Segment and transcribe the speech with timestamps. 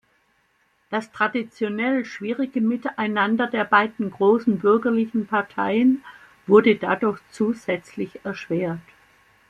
[0.89, 6.03] Das traditionell schwierige Miteinander der beiden großen bürgerlichen Parteien
[6.47, 8.79] wurde dadurch zusätzlich erschwert.